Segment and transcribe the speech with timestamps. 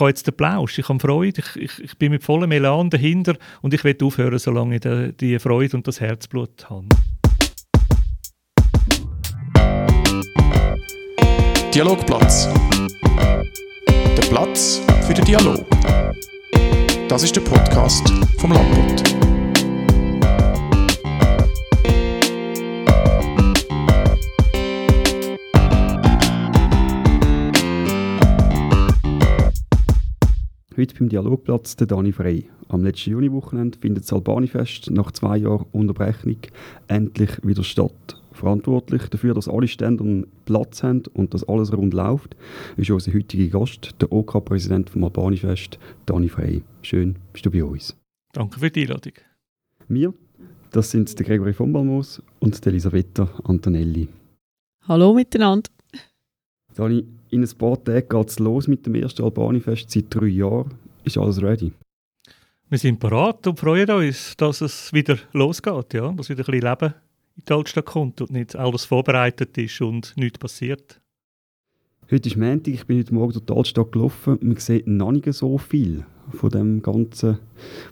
[0.00, 3.34] habe jetzt den Plausch, ich habe Freude, ich, ich, ich bin mit vollem Elan dahinter
[3.62, 6.86] und ich will aufhören, solange ich die Freude und das Herzblut habe.
[11.74, 12.48] Dialogplatz.
[14.16, 15.64] Der Platz für den Dialog.
[17.08, 19.25] Das ist der Podcast vom Landbund.
[30.78, 32.50] Heute beim Dialogplatz der Dani Frey.
[32.68, 36.36] Am letzten Juniwochenende findet das Albanifest nach zwei Jahren Unterbrechung
[36.86, 38.20] endlich wieder statt.
[38.32, 42.36] Verantwortlich dafür, dass alle Stände Platz haben und dass alles rund läuft,
[42.76, 46.62] ist unser heutiger Gast, der OK-Präsident OK vom Albanifest, Dani Frey.
[46.82, 47.96] Schön, bist du bei uns.
[48.34, 49.14] Danke für die Einladung.
[49.88, 50.12] Wir,
[50.72, 54.08] das sind der Gregory von Balmos und Elisabetta Antonelli.
[54.86, 55.70] Hallo miteinander.
[56.74, 60.74] Dani, in ein paar Tagen geht es los mit dem ersten Albanifest seit drei Jahren.
[61.04, 61.72] Ist alles ready?
[62.68, 66.10] Wir sind parat und freuen uns, dass es wieder losgeht, ja?
[66.12, 66.94] dass wieder ein bisschen Leben
[67.36, 71.00] in die Altstadt kommt und nicht alles vorbereitet ist und nichts passiert.
[72.10, 74.38] Heute ist Montag, ich bin heute Morgen durch die Altstadt gelaufen.
[74.40, 77.38] Man sieht noch nicht so viel von dem Ganzen,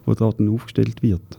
[0.06, 1.38] was da aufgestellt wird.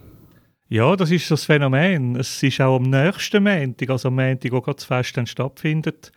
[0.68, 2.16] Ja, das ist das Phänomen.
[2.16, 6.12] Es ist auch am nächsten Montag, also am Montag, wo das Fest dann stattfindet,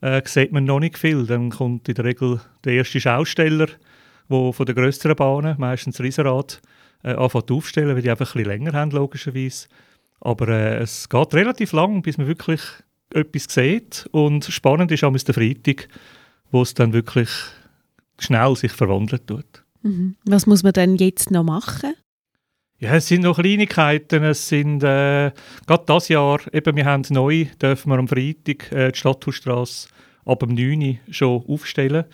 [0.00, 1.26] äh, sieht man noch nicht viel.
[1.26, 3.68] Dann kommt in der Regel der erste Schausteller,
[4.28, 6.60] der von den grösseren Bahnen, meistens Riesenrad,
[7.02, 9.68] äh, anfängt aufstellen, weil die einfach ein bisschen länger haben, logischerweise.
[10.20, 12.60] Aber äh, es geht relativ lang, bis man wirklich
[13.12, 14.08] etwas sieht.
[14.12, 15.88] Und spannend ist auch der Freitag,
[16.50, 17.30] wo es dann wirklich
[18.18, 19.64] schnell sich verwandelt tut.
[19.82, 20.16] Mhm.
[20.24, 21.94] Was muss man denn jetzt noch machen?
[22.78, 24.22] Ja, es sind noch Kleinigkeiten.
[24.22, 25.32] Es sind äh,
[25.66, 29.88] gerade das Jahr, eben, wir haben neu, dürfen wir am Freitag äh, die Stadthausstrasse
[30.26, 32.04] ab dem 9 Uhr schon aufstellen.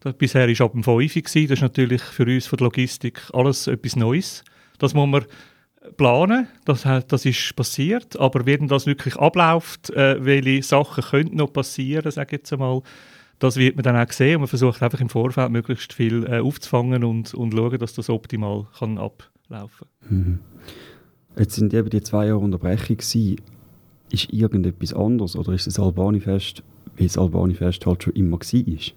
[0.00, 1.22] Das, bisher war ab dem 5 Uhr.
[1.22, 4.44] Das ist natürlich für uns von der Logistik alles etwas Neues.
[4.78, 5.26] Das muss man
[5.98, 11.52] planen, das, das ist passiert, aber wie das wirklich abläuft, äh, welche Sachen könnten noch
[11.52, 12.80] passieren, sage ich jetzt einmal,
[13.38, 16.40] das wird man dann auch sehen und man versucht einfach im Vorfeld möglichst viel äh,
[16.40, 19.68] aufzufangen und, und schauen, dass das optimal kann ablaufen kann.
[20.08, 20.38] Mhm.
[21.38, 23.40] Jetzt sind eben die zwei Jahre Unterbrechung gewesen.
[24.10, 26.62] Ist irgendetwas anderes oder ist das Albanifest,
[26.96, 28.92] wie das Albanifest halt schon immer war?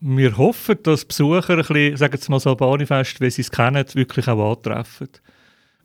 [0.00, 3.84] Wir hoffen, dass Besucher ein bisschen, sagen wir mal das Albanifest, wie sie es kennen,
[3.94, 5.08] wirklich auch antreffen.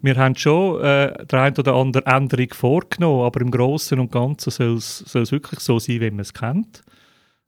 [0.01, 4.49] Wir haben schon äh, die eine oder andere Änderung vorgenommen, aber im Großen und Ganzen
[4.51, 6.83] soll es wirklich so sein, wie man es kennt.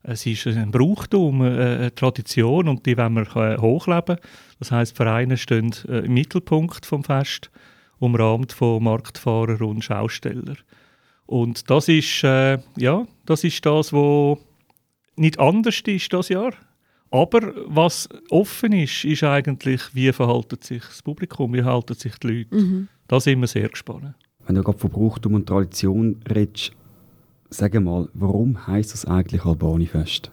[0.04, 4.18] Es ist ein Brauchtum, äh, eine Tradition und die wollen wir äh, hochleben.
[4.60, 7.52] Das heißt, Vereine stehen äh, im Mittelpunkt vom Fest,
[8.00, 10.58] umrahmt von Marktfahrern und Schaustellern.
[11.26, 14.38] Und das ist, äh, ja, das ist das, was
[15.16, 16.54] nicht anders ist das Jahr.
[17.12, 22.28] Aber was offen ist, ist eigentlich, wie verhalten sich das Publikum, wie verhalten sich die
[22.28, 22.56] Leute.
[22.56, 22.88] Mhm.
[23.08, 24.16] Da sind wir sehr gespannt.
[24.48, 26.72] Wenn du gerade von Brauchtum und Tradition redest,
[27.52, 30.32] sag mal, warum heisst das eigentlich Albanifest?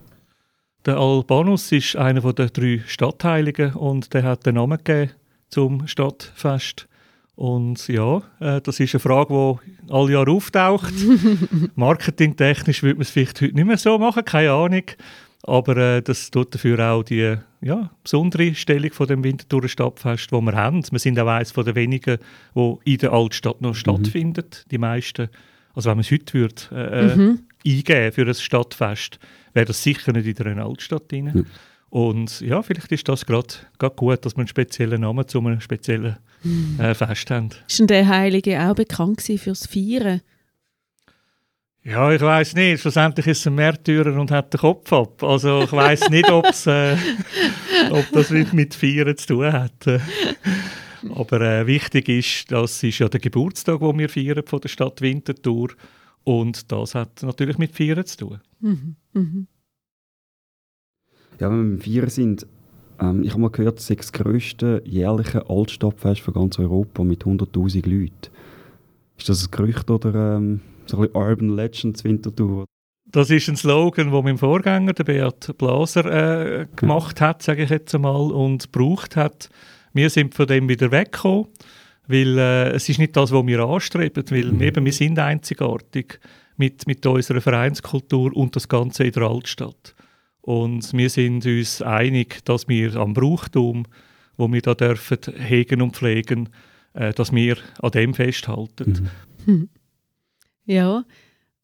[0.86, 5.12] Der Albanus ist einer der drei Stadtheiligen und der hat den Namen gegeben
[5.50, 6.88] zum Stadtfest.
[7.34, 10.94] Und ja, äh, das ist eine Frage, die alle Jahre auftaucht.
[11.74, 14.82] Marketingtechnisch würde man es vielleicht heute nicht mehr so machen, keine Ahnung.
[15.44, 20.40] Aber äh, das tut dafür auch die ja, besondere Stellung von dem Winterthurer Stadtfest, wo
[20.40, 20.82] wir haben.
[20.90, 22.18] Wir sind auch eines der wenigen,
[22.54, 23.74] wo in der Altstadt noch mhm.
[23.74, 24.64] stattfindet.
[24.70, 25.28] Die meisten,
[25.78, 27.38] also wenn man es heute würde, äh, mhm.
[27.64, 29.20] eingeben für ein Stadtfest,
[29.54, 31.30] wäre das sicher nicht in einer Altstadt drin.
[31.32, 31.46] Mhm.
[31.88, 33.54] Und ja, vielleicht ist das gerade
[33.94, 36.80] gut, dass wir einen speziellen Namen zu einem speziellen mhm.
[36.80, 37.50] äh, Fest haben.
[37.68, 40.20] Ist denn der Heilige auch bekannt fürs Feiern?
[41.84, 42.80] Ja, ich weiß nicht.
[42.80, 45.22] Schlussendlich ist es ein Märtyrer und hat den Kopf ab.
[45.22, 46.96] Also ich weiß nicht, äh,
[47.90, 49.86] ob das mit, mit Feiern zu tun hat.
[51.14, 55.00] Aber äh, wichtig ist, das ist ja der Geburtstag, den wir feiern von der Stadt
[55.00, 55.70] Winterthur.
[56.24, 58.40] Und das hat natürlich mit Feiern zu tun.
[58.60, 58.96] Mhm.
[59.12, 59.46] Mhm.
[61.40, 62.46] Ja, wenn wir beim Feiern sind,
[63.00, 67.24] ähm, ich habe mal gehört, es ist das grösste jährliche Altstadtfest von ganz Europa mit
[67.24, 68.32] 100'000 Leuten.
[69.16, 70.36] Ist das ein Gerücht oder...
[70.36, 72.64] Ähm so ein Urban Legends Winterthur.
[73.10, 76.04] Das ist ein Slogan, den mein Vorgänger, der Beat Blaser,
[76.60, 79.48] äh, gemacht hat, sage ich jetzt einmal, und gebraucht hat.
[79.98, 81.48] Wir sind von dem wieder weggekommen,
[82.06, 84.62] weil äh, es ist nicht das, was wir anstreben, weil mhm.
[84.62, 86.20] eben, wir sind einzigartig
[86.56, 89.96] mit, mit unserer Vereinskultur und das Ganze in der Altstadt.
[90.40, 93.86] Und wir sind uns einig, dass wir am Brauchtum,
[94.36, 96.48] wo wir da dürfen hegen und pflegen,
[96.92, 99.10] äh, dass wir an dem festhalten.
[99.46, 99.68] Mhm.
[100.64, 101.04] Ja,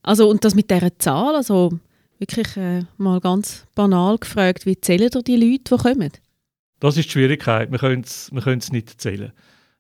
[0.03, 1.79] also und das mit dieser Zahl, also
[2.19, 6.11] Wirklich äh, mal ganz banal gefragt, wie zählen ihr die Leute, die kommen?
[6.85, 7.73] Das ist die Schwierigkeit.
[7.73, 9.33] Wir können es wir nicht zählen.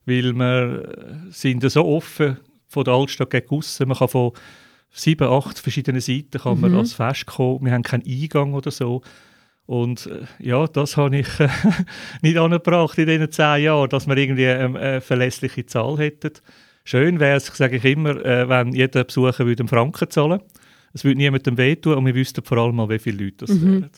[0.06, 3.88] Weil wir sind so offen von der Altstadt gegen aussen.
[3.88, 4.32] Man kann von
[4.90, 6.78] sieben, acht verschiedenen Seiten kann man mhm.
[6.78, 7.62] als Fest kommen.
[7.66, 9.02] Wir haben keinen Eingang oder so.
[9.66, 11.50] Und äh, ja, das habe ich äh,
[12.22, 16.32] nicht angebracht in diesen zehn Jahren, dass wir irgendwie eine, eine verlässliche Zahl hätten.
[16.84, 20.40] Schön wäre es, sage ich immer, äh, wenn jeder Besucher würde einen Franken zahlen
[20.94, 23.82] Es würde niemandem wehtun und wir wüssten vor allem mal, wie viele Leute das mhm.
[23.82, 23.90] wären.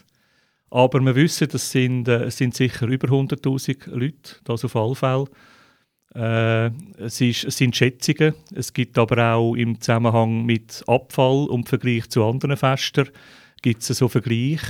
[0.71, 5.27] Aber wir wissen, das sind, äh, sind sicher über 100'000 Leute, das auf alle Fälle.
[6.15, 8.35] Äh, es, ist, es, sind Schätzungen.
[8.55, 13.09] Es gibt aber auch im Zusammenhang mit Abfall und im Vergleich zu anderen Festen
[13.63, 14.61] gibt es so Vergleich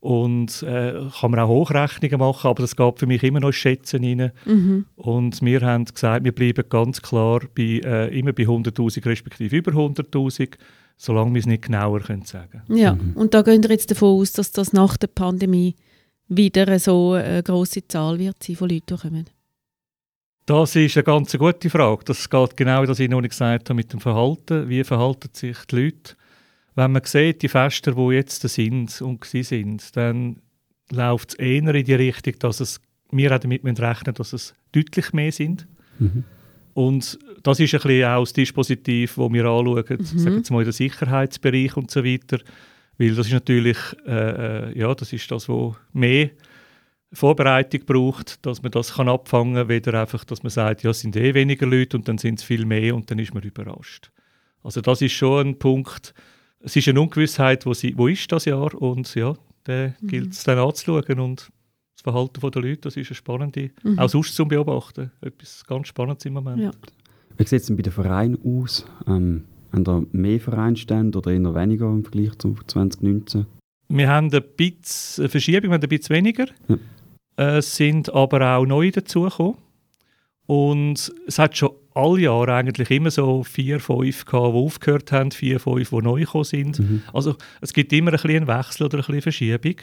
[0.00, 4.04] und äh, kann man auch Hochrechnungen machen, aber das geht für mich immer noch Schätzen
[4.04, 4.30] rein.
[4.44, 4.86] Mhm.
[4.94, 9.72] Und wir haben gesagt, wir bleiben ganz klar bei, äh, immer bei 100'000 respektive über
[9.72, 10.52] 100'000,
[10.96, 13.12] solange wir es nicht genauer können sagen Ja, mhm.
[13.14, 15.74] und da gehen wir jetzt davon aus, dass das nach der Pandemie
[16.28, 19.26] wieder so eine grosse Zahl wird sein von Leuten, die kommen.
[20.46, 22.04] Das ist eine ganz gute Frage.
[22.04, 24.68] Das geht genau, wie ich noch nicht gesagt habe, mit dem Verhalten.
[24.68, 26.14] Wie verhalten sich die Leute?
[26.76, 30.36] Wenn man sieht, die Fester, die jetzt sind und sind, dann
[30.92, 35.12] läuft es eher in die Richtung, dass es, wir auch damit rechnen dass es deutlich
[35.12, 35.66] mehr sind.
[35.98, 36.22] Mhm.
[36.74, 40.04] Und das ist ein bisschen auch das Dispositiv, das wir anschauen, mhm.
[40.04, 42.38] sagen wir mal in den Sicherheitsbereich und so weiter.
[42.98, 43.76] Weil das ist natürlich,
[44.06, 46.30] äh, äh, ja, das ist das, was mehr
[47.12, 51.00] Vorbereitung braucht, dass man das kann abfangen kann, weder einfach, dass man sagt, ja, es
[51.00, 54.10] sind eh weniger Leute und dann sind es viel mehr und dann ist man überrascht.
[54.64, 56.14] Also das ist schon ein Punkt,
[56.60, 60.08] es ist eine Ungewissheit, wo, sie, wo ist das Jahr und ja, den mhm.
[60.08, 61.50] gilt es dann anzuschauen und
[61.94, 63.98] das Verhalten der Leute, das ist eine spannende, mhm.
[63.98, 66.62] auch sonst zum Beobachten, etwas ganz Spannendes im Moment.
[66.62, 66.70] Ja.
[67.36, 68.86] Wie sieht es denn bei den Vereinen aus?
[69.06, 73.46] Ähm, haben da mehr Vereinstände oder eher weniger im Vergleich zu 2019?
[73.88, 76.46] Wir haben ein bisschen eine Verschiebung, wir haben ein bisschen weniger.
[76.68, 76.78] Ja.
[77.58, 79.56] Es sind aber auch neue dazugekommen.
[80.46, 85.30] Und es hat schon alle Jahre eigentlich immer so vier, fünf gehabt, die aufgehört haben,
[85.32, 86.78] vier, fünf, die neu gekommen sind.
[86.78, 87.02] Mhm.
[87.12, 89.76] Also es gibt immer ein bisschen einen Wechsel oder ein bisschen Verschiebung.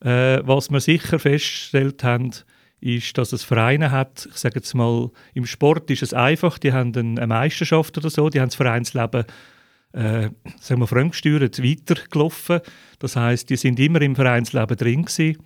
[0.00, 2.30] Äh, was wir sicher festgestellt haben,
[2.80, 6.72] ist, dass es Vereine hat, ich sage jetzt mal, im Sport ist es einfach, die
[6.72, 9.24] haben eine Meisterschaft oder so, die haben das Vereinsleben
[9.92, 10.30] äh,
[10.60, 12.60] sagen wir, fremdgesteuert weitergelaufen.
[12.98, 15.38] Das heißt, die sind immer im Vereinsleben drin gewesen.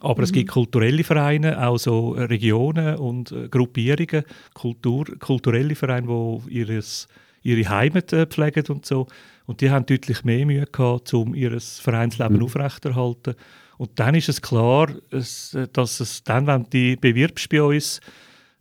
[0.00, 0.24] Aber mhm.
[0.24, 4.24] es gibt kulturelle Vereine, auch so Regionen und äh, Gruppierungen,
[4.54, 7.08] Kultur, kulturelle Vereine, die ihres,
[7.42, 9.06] ihre Heimat äh, pflegen und so.
[9.44, 12.44] Und die haben deutlich mehr Mühe gehabt, um ihr Vereinsleben mhm.
[12.44, 13.34] aufrechterhalten.
[13.82, 15.54] Und dann ist es klar, dass
[15.98, 18.00] es dann, wenn du die bewirbst bei uns,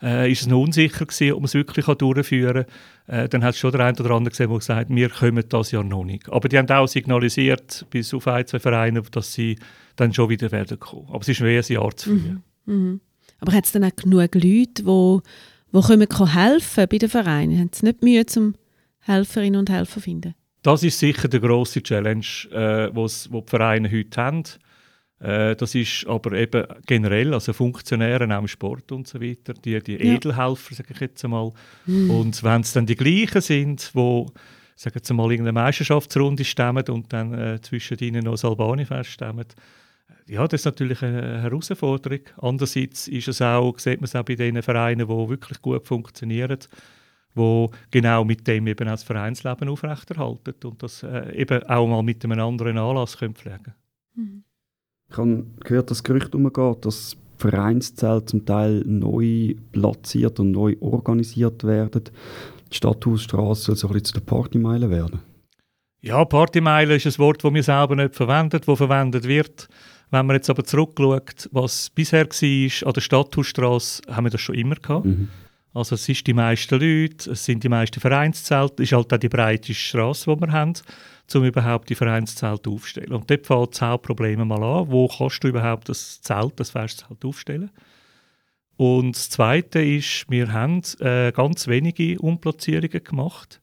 [0.02, 2.66] äh, ist es noch unsicher gewesen, ob man es wirklich durchführen
[3.06, 3.20] kann.
[3.26, 5.44] Äh, dann hat es schon der eine oder andere gesehen, der gesagt hat, wir kommen
[5.48, 6.28] das ja noch nicht.
[6.28, 9.60] Aber die haben auch signalisiert, bis auf ein, zwei Vereine, dass sie
[9.96, 11.08] dann schon wieder werden kommen.
[11.10, 12.16] Aber es ist mehr ein Jahr zu früh.
[12.16, 12.42] Mhm.
[12.66, 13.02] Mhm.
[13.42, 15.20] Aber hat es dann auch genug Leute, die,
[15.72, 17.60] die können helfen bei den Vereinen?
[17.60, 18.56] Haben sie nicht Mühe, zum
[19.02, 20.34] Helferinnen und Helfer zu finden?
[20.64, 24.44] Das ist sicher die grosse Challenge, äh, die die Vereine heute haben.
[25.22, 29.80] Äh, das ist aber eben generell, also Funktionäre auch im Sport und so weiter, die,
[29.82, 30.16] die ja.
[30.16, 31.52] Edelhelfer, sage ich jetzt einmal.
[31.86, 32.10] Mhm.
[32.10, 34.26] Und wenn es dann die gleichen sind, die
[34.76, 39.46] sagen wir mal, irgendeine Meisterschaftsrunde stemmen und dann äh, zwischen ihnen noch das Albani-Fest stemmen,
[39.46, 42.22] äh, ja, das ist natürlich eine Herausforderung.
[42.38, 46.58] Andererseits ist es auch, sieht man es auch bei den Vereinen, die wirklich gut funktionieren,
[47.36, 52.02] die genau mit dem eben auch das Vereinsleben aufrechterhalten und das äh, eben auch mal
[52.02, 53.76] mit einem anderen Anlass können pflegen
[54.16, 54.44] mhm.
[55.12, 61.64] Ich habe gehört, dass Gerücht umgeht, dass Vereinszelt zum Teil neu platziert und neu organisiert
[61.64, 62.04] werden.
[62.72, 65.20] Die Stadthausstraße soll so ein bisschen zu der Partymeile werden.
[66.02, 69.68] Ja, Partymeile ist ein Wort, das wir selber nicht verwendet, das verwendet wird.
[70.12, 74.56] Wenn man jetzt aber zurückschaut, was bisher war an der Stadthausstraße, haben wir das schon
[74.56, 75.06] immer gehabt.
[75.06, 75.28] Mhm.
[75.74, 79.18] Also es sind die meisten Leute, es sind die meisten Vereinszelte, es ist halt auch
[79.18, 80.74] die breite Straße, die wir haben
[81.36, 83.14] um überhaupt die Vereinszelte aufzustellen.
[83.14, 84.92] Und dort fängt das Hauptproblem mal an.
[84.92, 87.72] Wo kannst du überhaupt das Zelt, das Festzelt aufstellen?
[88.78, 93.62] Und das Zweite ist, wir haben äh, ganz wenige Umplatzierungen gemacht.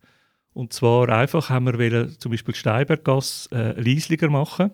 [0.52, 4.70] Und zwar einfach haben wir zum Beispiel Steinberggasse äh, leislicher machen,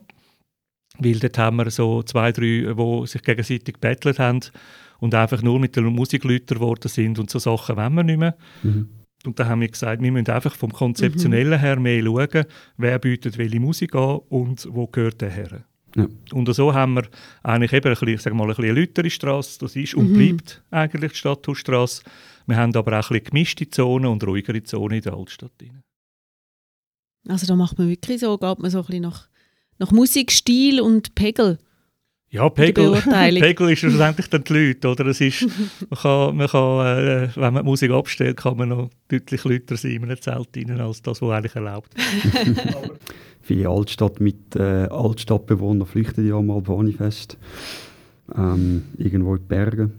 [0.99, 4.41] weil dort haben wir so zwei, drei, die sich gegenseitig bettelt haben
[5.01, 8.19] und einfach nur mit der Musik lauter geworden sind und so Sachen wollen wir nicht
[8.19, 8.37] mehr.
[8.63, 8.89] Mhm.
[9.27, 12.45] Und da haben wir gesagt, wir müssen einfach vom Konzeptionellen her mehr schauen,
[12.77, 15.65] wer bietet welche Musik an und wo gehört der her.
[15.97, 16.09] Ja.
[16.33, 17.05] Und so haben wir
[17.43, 20.15] eigentlich eben ein bisschen, sag mal, ein bisschen eine lautere Strasse, das ist und mhm.
[20.15, 22.03] bleibt eigentlich die Stadthausstrasse.
[22.47, 25.53] Wir haben aber auch ein bisschen gemischte Zonen und ruhigere Zonen in der Altstadt.
[25.63, 25.81] Rein.
[27.29, 29.29] Also da macht man wirklich so, geht man so ein bisschen nach
[29.79, 31.59] nach Musikstil und Pegel.
[32.35, 35.07] Ja, Pegel, Pegel ist schlussendlich dann die Leute, oder?
[35.07, 35.47] Es ist,
[35.88, 39.76] man kann, man kann äh, wenn man die Musik abstellt, kann man noch deutlich lauter
[39.76, 41.95] sein in einem Zelt rein, als das, was eigentlich erlaubt
[43.41, 47.38] Viele Altstadt mit äh, Altstadtbewohnern flüchten ja mal Bonifest.
[48.35, 49.91] Ähm, irgendwo in die Berge.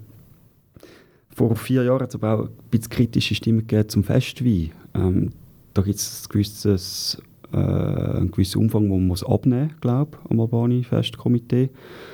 [1.33, 4.71] Vor vier Jahren hat es aber auch ein bisschen kritische Stimmen gegeben zum Festwein.
[4.93, 5.31] Ähm,
[5.73, 7.17] da gibt es ein gewisses
[7.55, 11.69] äh, einen gewissen Umfang, den man abnehmen muss, glaube ich, am Albani-Festkomitee.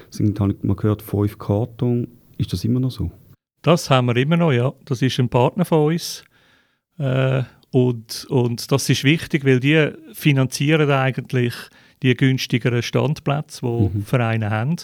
[0.10, 2.08] Es sind, habe ich mal gehört, fünf Karton.
[2.38, 3.12] Ist das immer noch so?
[3.62, 4.72] Das haben wir immer noch, ja.
[4.86, 6.24] Das ist ein Partner von uns.
[6.98, 11.54] Äh, und, und das ist wichtig, weil die finanzieren eigentlich
[12.04, 14.04] die günstigeren Standplätze, die mhm.
[14.04, 14.76] Vereine haben.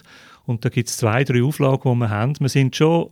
[0.45, 2.33] Und da gibt es zwei, drei Auflagen, die wir haben.
[2.39, 3.09] Wir sind schon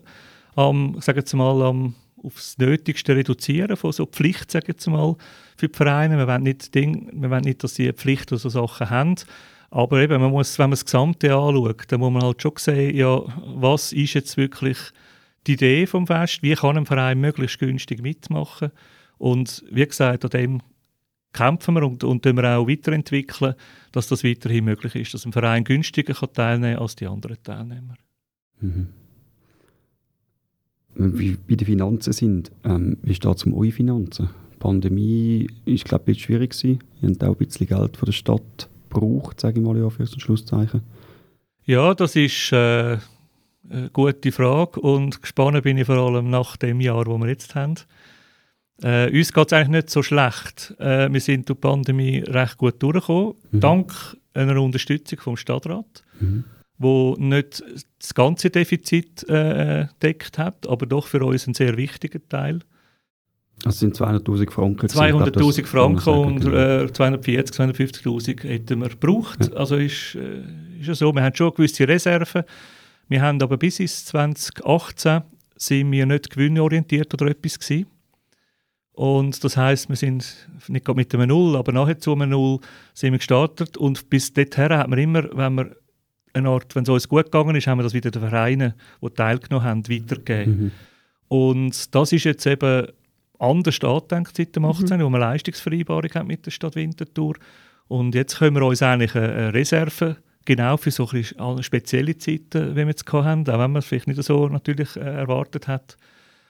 [0.55, 5.15] am, sagen wir mal, am aufs Nötigste reduzieren von so Pflicht, sagen wir mal,
[5.57, 6.17] für die Vereine.
[6.17, 9.15] Wir wollen nicht, Ding, wir wollen nicht dass sie eine Pflicht oder so Sachen haben.
[9.69, 12.95] Aber eben, man muss, wenn man das Gesamte anschaut, dann muss man halt schon sehen,
[12.95, 13.21] ja,
[13.55, 14.77] was ist jetzt wirklich
[15.47, 18.71] die Idee vom Fest, wie kann ein Verein möglichst günstig mitmachen
[19.17, 20.61] und wie gesagt, an dem
[21.33, 23.55] kämpfen wir und, und wir auch weiterentwickeln,
[23.91, 27.95] dass das weiterhin möglich ist, dass ein Verein günstiger kann teilnehmen als die anderen Teilnehmer.
[28.61, 29.04] Mhm
[30.95, 32.51] wie, wie die Finanzen sind.
[32.63, 34.29] Ähm, wie steht es um eure Finanzen?
[34.53, 36.79] Die Pandemie ist, glaube ich, ein schwierig gewesen.
[37.01, 40.03] Ihr habt auch ein bisschen Geld von der Stadt gebraucht, sage ich mal ja, für
[40.03, 40.81] ein Schlusszeichen.
[41.65, 42.97] Ja, das ist äh,
[43.69, 47.55] eine gute Frage und gespannt bin ich vor allem nach dem Jahr, das wir jetzt
[47.55, 47.75] haben.
[48.81, 50.75] Äh, uns geht es eigentlich nicht so schlecht.
[50.79, 53.59] Äh, wir sind durch die Pandemie recht gut durchgekommen, mhm.
[53.59, 56.03] dank einer Unterstützung vom Stadtrat.
[56.19, 56.43] Mhm
[56.77, 57.63] wo nicht
[57.99, 62.59] das ganze Defizit äh, deckt hat, aber doch für uns ein sehr wichtiger Teil.
[63.63, 64.89] Das sind 200'000 Franken.
[64.89, 69.49] 200'000 Franken und äh, 240, 250'000 hätten wir gebraucht.
[69.49, 69.57] Ja.
[69.57, 70.41] Also ist, äh,
[70.79, 72.43] ist ja so, wir haben schon gewisse Reserven.
[73.07, 75.21] Wir haben aber bis ins 2018
[75.55, 77.87] sind wir nicht gewinnorientiert oder etwas gewesen.
[78.91, 82.59] Und das heißt, wir sind nicht mit einem Null, aber nachher zu einem Null
[82.93, 83.77] sind wir gestartet.
[83.77, 85.75] Und bis dorthin hat man immer, wenn wir
[86.35, 89.09] eine Art, wenn es uns gut gegangen ist, haben wir das wieder den Vereinen, die
[89.09, 90.59] teilgenommen haben, weitergegeben.
[90.59, 90.71] Mhm.
[91.27, 92.87] Und das ist jetzt eben
[93.39, 95.03] anders angedenkt seit dem 18., mhm.
[95.03, 97.35] wo wir eine Leistungsvereinbarung haben mit der Stadt Winterthur.
[97.87, 101.07] Und jetzt können wir uns eigentlich eine Reserve genau für so
[101.61, 104.99] spezielle Zeiten, wie wir es haben, auch wenn man es vielleicht nicht so natürlich äh,
[104.99, 105.97] erwartet hat.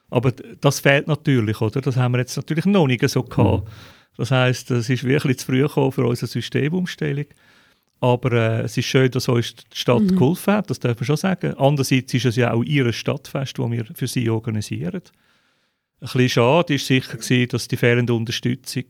[0.09, 1.81] Aber das fehlt natürlich, oder?
[1.81, 3.65] Das haben wir jetzt natürlich noch nicht so gehabt.
[3.65, 3.69] Mhm.
[4.17, 7.25] Das heißt, es ist wirklich zu früh gekommen für unsere Systemumstellung.
[7.99, 10.15] Aber äh, es ist schön, dass uns die Stadt mhm.
[10.15, 11.53] geholfen hat, das darf man schon sagen.
[11.55, 15.01] Andererseits ist es ja auch ihr Stadtfest, das wir für sie organisieren.
[16.01, 18.83] Ein bisschen schade war sicher, gewesen, dass die fehlende Unterstützung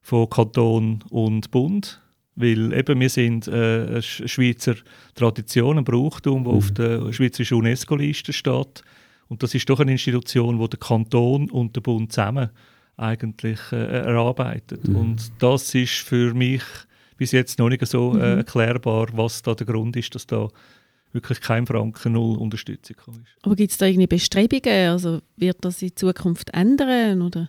[0.00, 2.00] von Kanton und Bund,
[2.34, 4.74] weil eben wir sind äh, eine Schweizer
[5.14, 6.58] Tradition, ein Brauchtum, das mhm.
[6.58, 8.82] auf der schweizerischen UNESCO-Liste steht.
[9.28, 12.50] Und das ist doch eine Institution, wo der Kanton und der Bund zusammen
[12.96, 14.88] eigentlich äh, erarbeitet.
[14.88, 14.96] Mhm.
[14.96, 16.62] Und das ist für mich
[17.16, 18.38] bis jetzt noch nicht so äh, mhm.
[18.38, 20.48] erklärbar, was da der Grund ist, dass da
[21.12, 23.36] wirklich kein Franken null Unterstützung ist.
[23.42, 24.90] Aber gibt es da irgendeine Bestrebungen?
[24.90, 27.22] Also wird das in Zukunft ändern?
[27.22, 27.48] Oder?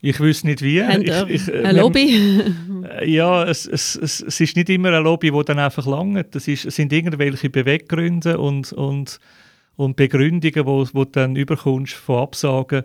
[0.00, 0.80] Ich wüsste nicht wie.
[0.80, 2.42] Ich, ich, äh, ein Lobby?
[2.84, 6.36] Äh, ja, es, es, es, es, ist nicht immer ein Lobby, das dann einfach langt.
[6.36, 9.18] Es, ist, es sind irgendwelche Beweggründe und, und,
[9.76, 12.82] und Begründungen, wo, wo du dann überkommst von Absagen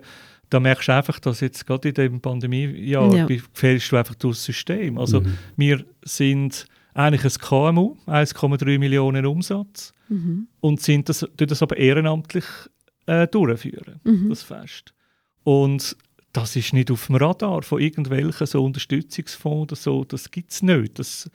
[0.50, 3.26] da merkst du einfach, dass jetzt gerade in dem Pandemiejahr ja.
[3.26, 4.98] gefällst du einfach durchs System.
[4.98, 5.38] Also mhm.
[5.56, 10.48] wir sind eigentlich ein KMU, 1,3 Millionen Umsatz mhm.
[10.60, 12.44] und sind das, das aber ehrenamtlich
[13.06, 14.28] äh, durchführen, mhm.
[14.28, 14.92] das Fest.
[15.44, 15.96] Und
[16.32, 20.62] das ist nicht auf dem Radar von irgendwelchen so Unterstützungsfonds oder so, das gibt es
[20.62, 20.98] nicht.
[20.98, 21.30] Das,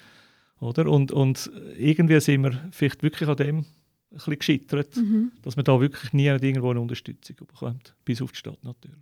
[0.60, 0.88] oder?
[0.88, 3.66] Und, und irgendwie sind wir vielleicht wirklich an dem
[4.16, 5.32] bisschen gescheitert, mhm.
[5.42, 9.00] dass man da wirklich nie irgendwo eine Unterstützung bekommt, bis auf die Stadt natürlich.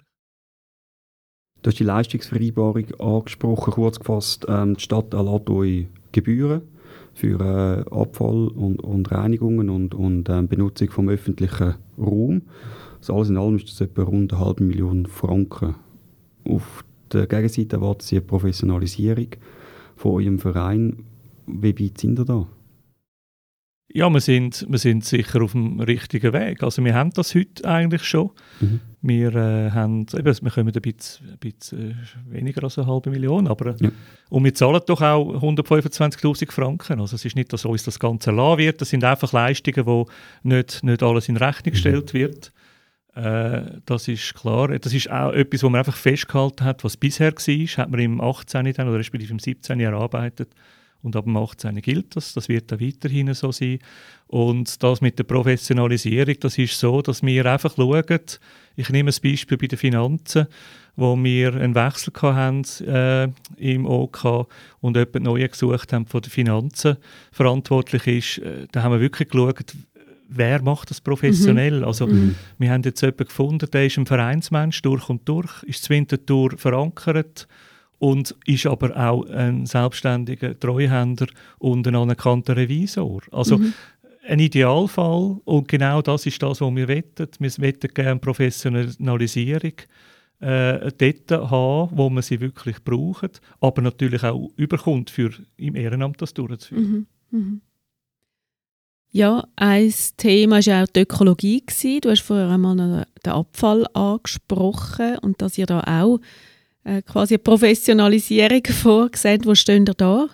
[1.61, 4.45] Du hast die Leistungsvereinbarung angesprochen, kurz gefasst.
[4.49, 6.63] Ähm, die Stadt erlaubt euch Gebühren
[7.13, 12.41] für äh, Abfall und, und Reinigungen und, und ähm, Benutzung vom öffentlichen Raum.
[12.97, 15.75] Also alles in allem ist das etwa rund eine halbe Million Franken.
[16.43, 19.27] Auf der Gegenseite erwartet sie eine Professionalisierung
[19.95, 21.05] von eurem Verein.
[21.47, 22.47] Wie weit sind ihr da?
[23.89, 26.63] Ja, wir sind, wir sind sicher auf dem richtigen Weg.
[26.63, 28.31] Also wir haben das heute eigentlich schon.
[28.59, 28.79] Mhm.
[29.01, 33.11] Wir, äh, haben, eben, wir kommen ein bisschen, ein bisschen äh, weniger als eine halbe
[33.11, 33.91] Million, aber ja.
[34.29, 37.01] und wir zahlen doch auch 125'000 Franken.
[37.01, 40.07] Also es ist nicht, dass uns das Ganze lassen wird, das sind einfach Leistungen, wo
[40.41, 41.71] nicht, nicht alles in Rechnung mhm.
[41.71, 42.53] gestellt wird.
[43.15, 44.69] Äh, das ist klar.
[44.79, 48.21] Das ist auch etwas, was man einfach festgehalten hat, was bisher war, hat man im
[48.21, 48.73] 18.
[48.73, 49.79] Dann, oder respektive im 17.
[49.79, 50.49] erarbeitet.
[51.03, 51.81] Und ab dem 18.
[51.81, 53.79] gilt das, das wird auch weiterhin so sein.
[54.27, 58.21] Und das mit der Professionalisierung, das ist so, dass wir einfach schauen,
[58.75, 60.47] ich nehme ein Beispiel bei den Finanzen,
[60.95, 64.47] wo wir einen Wechsel hatten, äh, im OK
[64.79, 66.97] und jemand Neue gesucht haben, der für die Finanzen
[67.31, 68.37] verantwortlich ist.
[68.39, 69.75] Äh, da haben wir wirklich geschaut,
[70.29, 71.79] wer macht das professionell?
[71.79, 71.85] Mhm.
[71.85, 72.35] Also mhm.
[72.57, 77.47] wir haben jetzt jemanden gefunden, der ist ein Vereinsmensch durch und durch, ist Winterthur verankert
[77.99, 81.27] und ist aber auch ein selbstständiger Treuhänder
[81.59, 83.21] und ein anerkannter Revisor.
[83.31, 83.73] Also mhm.
[84.27, 87.39] ein Idealfall und genau das ist das, was wir wettet.
[87.39, 89.73] Wir wettet gerne Professionalisierung
[90.39, 96.21] äh, dort haben, wo man sie wirklich braucht, aber natürlich auch überkommt, für im Ehrenamt
[96.21, 97.07] das durchzuführen.
[97.31, 97.39] Mhm.
[97.39, 97.61] Mhm.
[99.15, 101.63] Ja, ein Thema war ja auch die Ökologie.
[102.01, 106.19] Du hast vorher einmal den Abfall angesprochen und dass ihr da auch
[106.83, 109.45] äh, quasi eine Professionalisierung vorgesehen.
[109.45, 110.27] Wo stehen ihr da?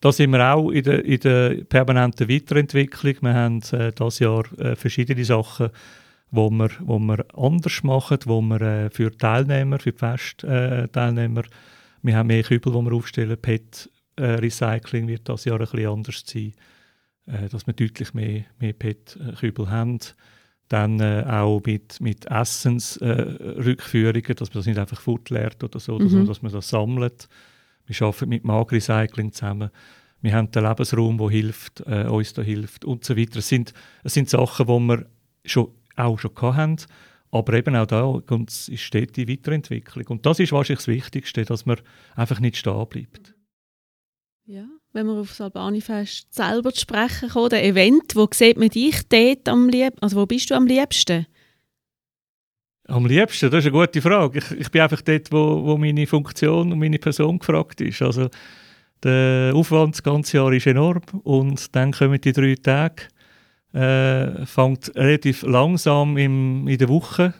[0.00, 3.14] Da sind wir auch in der, in der permanenten Weiterentwicklung.
[3.22, 5.70] Wir haben äh, dieses Jahr äh, verschiedene Sachen,
[6.30, 11.50] wo wir, wo wir anders machen, wo wir äh, für Teilnehmer, für Festteilnehmer, äh,
[12.02, 13.38] wir haben mehr Kübel, die wir aufstellen.
[13.40, 16.52] PET-Recycling äh, wird dieses Jahr ein bisschen anders sein
[17.26, 19.98] äh, dass wir deutlich mehr, mehr PET-Kübel haben.
[20.68, 25.98] Dann äh, auch mit, mit Essensrückführungen, äh, dass man das nicht einfach fortleert oder so,
[25.98, 26.08] mhm.
[26.08, 27.28] sondern dass man das sammelt.
[27.86, 29.70] Wir arbeiten mit Magrecycling zusammen.
[30.22, 33.40] Wir haben den Lebensraum, der hilft, äh, uns da hilft und so weiter.
[33.40, 35.06] Es sind, es sind Sachen, die wir
[35.44, 36.76] schon, auch schon hatten,
[37.30, 38.22] aber eben auch da
[38.74, 40.06] steht die Weiterentwicklung.
[40.06, 41.78] Und das ist wahrscheinlich das Wichtigste, dass man
[42.16, 43.34] einfach nicht stehen bleibt.
[44.46, 48.68] Ja wenn wir auf das Albanifest selber zu sprechen kommen, der Event, wo sieht man
[48.68, 51.26] dich dort am liebsten, also wo bist du am liebsten?
[52.86, 54.38] Am liebsten, das ist eine gute Frage.
[54.38, 58.02] Ich, ich bin einfach dort, wo, wo meine Funktion und meine Person gefragt ist.
[58.02, 58.28] Also
[59.02, 63.04] der Aufwand das ganze Jahr ist enorm und dann kommen die drei Tage.
[63.72, 67.34] Äh, fängt relativ langsam im, in der Woche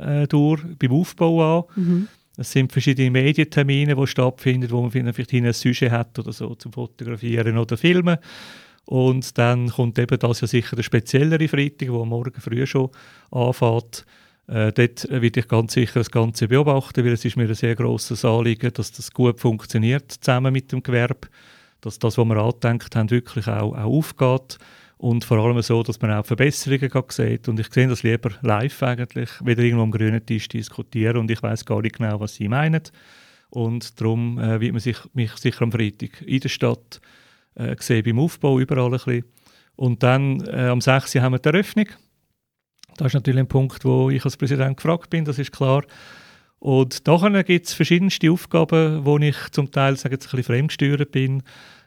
[0.00, 1.64] äh, durch, beim Aufbau an.
[1.76, 2.08] Mhm.
[2.36, 6.72] Es sind verschiedene Medientermine, die stattfinden, wo man vielleicht ein Sujet hat oder so zum
[6.72, 8.18] Fotografieren oder Filmen.
[8.86, 12.90] Und dann kommt eben das ja sicher der speziellere Freitag, wo morgen früh schon
[13.30, 14.04] anfängt.
[14.46, 17.76] Äh, dort werde ich ganz sicher das Ganze beobachten, weil es ist mir ein sehr
[17.76, 21.28] grosses Anliegen, dass das gut funktioniert zusammen mit dem Gewerbe,
[21.80, 24.58] dass das, was wir angedenkt haben, wirklich auch, auch aufgeht
[24.96, 27.48] und vor allem so, dass man auch Verbesserungen sieht.
[27.48, 31.42] Und ich sehe das lieber live eigentlich, wieder irgendwo am grünen Tisch diskutieren und ich
[31.42, 32.82] weiß gar nicht genau, was sie meinen.
[33.50, 37.00] Und darum äh, wird man sich, mich sicher am Freitag in der Stadt
[37.54, 39.24] äh, sehen, beim Aufbau überall ein bisschen.
[39.76, 41.16] Und dann äh, am 6.
[41.16, 41.86] haben wir die Eröffnung.
[42.96, 45.84] Das ist natürlich ein Punkt, wo ich als Präsident gefragt bin, das ist klar.
[46.60, 51.10] Und nachher gibt es verschiedenste Aufgaben, wo ich zum Teil sage jetzt, ein bisschen fremdgesteuert
[51.10, 51.42] bin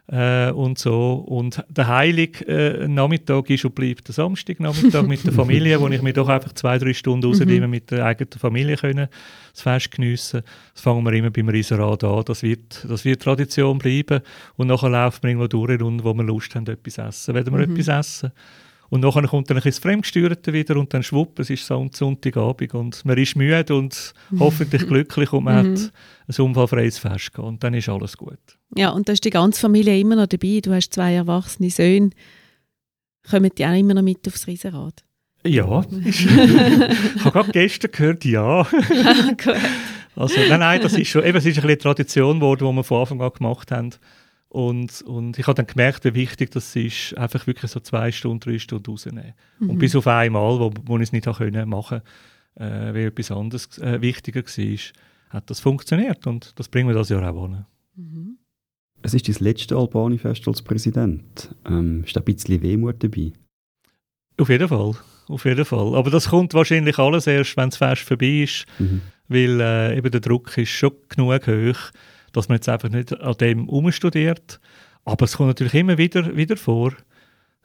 [0.08, 1.14] äh, und so.
[1.16, 6.02] Und der heilige äh, Nachmittag ist und bleibt der Samstagnachmittag mit der Familie, wo ich
[6.02, 7.72] mir doch einfach zwei, drei Stunden rausnehme, mhm.
[7.72, 9.08] mit der eigenen Familie können
[9.54, 10.44] das Fest geniessen.
[10.74, 12.24] Das fangen wir immer beim Riesenrad an.
[12.26, 14.22] Das wird, das wird Tradition bleiben.
[14.56, 17.36] Und nachher laufen wir irgendwo durch und wo wir Lust haben, etwas essen.
[17.36, 17.76] Werden wir mhm.
[17.76, 18.32] etwas essen?
[18.90, 23.04] Und nachher kommt dann ein das Fremdgesteuerte wieder und dann schwupp, es ist Sonntagabend und
[23.04, 25.90] man ist müde und hoffentlich glücklich und man hat mhm.
[26.28, 28.57] ein unfallfreies Fest und dann ist alles gut.
[28.76, 30.60] Ja, und da ist die ganze Familie immer noch dabei.
[30.62, 32.10] Du hast zwei erwachsene Söhne.
[33.30, 35.04] Kommen die auch immer noch mit aufs Riesenrad?
[35.46, 38.68] Ja, ich habe gerade gestern gehört, ja.
[40.16, 43.02] also, nein, nein, das ist schon, eben, es ist eine Tradition geworden, die wir von
[43.02, 43.92] Anfang an gemacht haben.
[44.50, 48.40] Und, und ich habe dann gemerkt, wie wichtig das ist, einfach wirklich so zwei Stunden,
[48.40, 49.34] drei Stunden rausnehmen.
[49.60, 49.70] Mhm.
[49.70, 52.02] Und bis auf einmal, wo, wo ich es nicht können machen
[52.56, 54.78] konnte, äh, weil etwas anderes äh, wichtiger war,
[55.30, 56.26] hat das funktioniert.
[56.28, 57.66] Und das bringen wir das Jahr auch an.
[57.96, 58.37] Mhm.
[59.08, 61.56] Es ist das letzte Albani-Fest als Präsident.
[61.66, 63.32] Ähm, ist da ein bisschen Wehmut dabei?
[64.38, 64.96] Auf jeden Fall.
[65.30, 65.96] Auf jeden Fall.
[65.96, 69.00] Aber das kommt wahrscheinlich alles erst, wenn das Fest vorbei ist, mhm.
[69.30, 71.78] weil äh, eben der Druck ist schon genug hoch
[72.34, 74.60] dass man jetzt einfach nicht an dem umstudiert.
[75.06, 76.92] Aber es kommt natürlich immer wieder, wieder vor.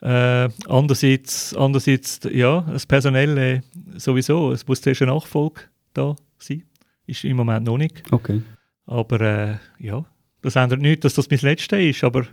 [0.01, 3.65] Äh, andererseits, andererseits, ja, das Personelle
[3.97, 6.63] sowieso, es muss zuerst eine Nachfolge da sein.
[7.05, 8.05] Ist im Moment noch nicht.
[8.13, 8.43] Okay.
[8.87, 10.05] Aber äh, ja,
[10.43, 12.05] das ändert nichts, dass das mein Letztes ist.
[12.05, 12.27] Aber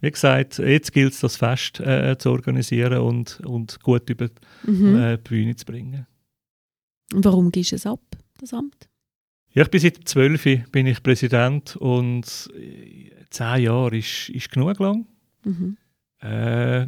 [0.00, 4.28] wie gesagt, jetzt gilt es, das Fest äh, zu organisieren und, und gut über
[4.64, 4.96] mhm.
[4.96, 6.06] äh, die Bühne zu bringen.
[7.14, 8.00] Und warum gibst du es ab,
[8.38, 8.88] das Amt?
[9.52, 12.50] Ja, ich bin seit zwölf bin ich Präsident und
[13.30, 15.06] zehn Jahre ist, ist genug lang.
[15.44, 15.76] Mhm.
[16.20, 16.86] Äh,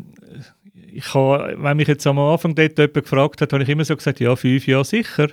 [0.93, 3.97] ich habe, wenn mich jetzt am Anfang dort jemand gefragt hat, habe ich immer so
[3.97, 5.29] gesagt, ja, fünf Jahre sicher.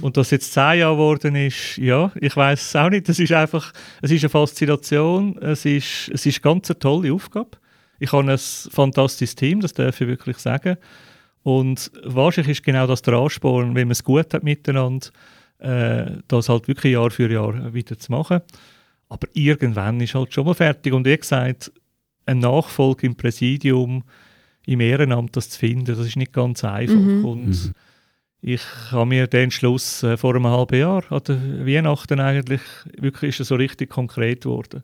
[0.00, 3.08] Und dass jetzt zehn Jahre geworden ist, ja, ich weiß es auch nicht.
[3.08, 5.38] Es ist einfach, es ist eine Faszination.
[5.38, 7.50] Es ist, es ist ganz eine tolle Aufgabe.
[7.98, 10.76] Ich habe ein fantastisches Team, das darf ich wirklich sagen.
[11.42, 15.08] Und wahrscheinlich ist genau das der Ansporn, wenn man es gut hat miteinander,
[15.58, 18.40] äh, das halt wirklich Jahr für Jahr wieder zu machen.
[19.08, 20.92] Aber irgendwann ist halt schon mal fertig.
[20.92, 21.72] Und wie gesagt,
[22.26, 24.04] ein Nachfolge im Präsidium,
[24.64, 26.94] im Ehrenamt das zu finden, das ist nicht ganz einfach.
[26.94, 27.24] Mhm.
[27.24, 27.74] Und Mhm.
[28.42, 32.60] Ich habe mir den Schluss äh, vor einem halben Jahr, an der Weihnachten eigentlich,
[32.98, 34.82] wirklich ist er so richtig konkret geworden.